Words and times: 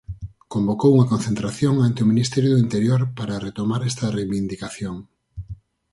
Convocou 0.53 0.91
unha 0.95 1.09
concentración 1.13 1.75
ante 1.85 1.99
o 2.03 2.09
Ministerio 2.11 2.49
do 2.51 2.61
Interior 2.65 3.01
para 3.17 3.41
retomar 3.47 3.81
esta 3.89 4.13
reivindicación. 4.17 4.95